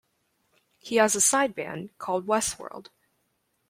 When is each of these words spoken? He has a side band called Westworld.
He 0.79 0.95
has 0.95 1.13
a 1.15 1.21
side 1.21 1.53
band 1.53 1.95
called 1.99 2.25
Westworld. 2.25 2.87